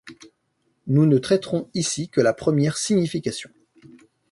Nous 0.87 1.05
ne 1.05 1.19
traiterons 1.19 1.69
ici 1.75 2.09
que 2.09 2.21
la 2.21 2.33
première 2.33 2.75
signification. 2.75 3.51